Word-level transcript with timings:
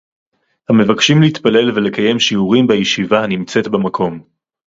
המבקשים 0.69 1.21
להתפלל 1.21 1.71
ולקיים 1.71 2.19
שיעורים 2.19 2.67
בישיבה 2.67 3.23
הנמצאת 3.23 3.67
במקום 3.67 4.19